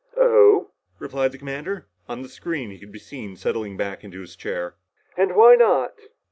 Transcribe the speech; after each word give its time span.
"Oh?" 0.17 0.71
replied 0.97 1.31
the 1.31 1.37
commander. 1.37 1.87
On 2.09 2.23
the 2.23 2.27
screen 2.27 2.71
he 2.71 2.79
could 2.79 2.91
be 2.91 2.97
seen 2.97 3.35
settling 3.35 3.77
back 3.77 4.03
in 4.03 4.11
his 4.11 4.35
chair. 4.35 4.73
"And 5.15 5.35
why 5.35 5.53
not?" 5.53 5.93